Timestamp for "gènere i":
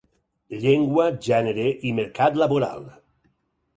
1.29-1.93